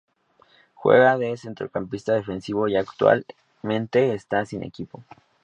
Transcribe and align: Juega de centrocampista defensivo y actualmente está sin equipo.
Juega 0.73 1.15
de 1.19 1.37
centrocampista 1.37 2.15
defensivo 2.15 2.67
y 2.67 2.75
actualmente 2.75 4.15
está 4.15 4.43
sin 4.47 4.63
equipo. 4.63 5.03